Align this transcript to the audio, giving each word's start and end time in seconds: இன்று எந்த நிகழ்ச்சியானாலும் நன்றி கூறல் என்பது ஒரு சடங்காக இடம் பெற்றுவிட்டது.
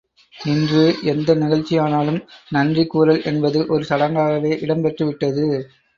இன்று 0.33 0.83
எந்த 1.03 1.35
நிகழ்ச்சியானாலும் 1.35 2.19
நன்றி 2.49 2.85
கூறல் 2.87 3.21
என்பது 3.23 3.67
ஒரு 3.67 3.83
சடங்காக 3.83 4.57
இடம் 4.59 4.83
பெற்றுவிட்டது. 4.83 5.45